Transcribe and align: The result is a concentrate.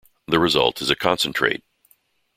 The 0.25 0.39
result 0.39 0.81
is 0.81 0.89
a 0.89 0.95
concentrate. 0.95 1.63